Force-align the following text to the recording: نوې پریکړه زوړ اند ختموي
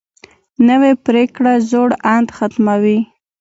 نوې 0.67 0.91
پریکړه 1.05 1.53
زوړ 1.69 1.89
اند 2.13 2.27
ختموي 2.37 2.99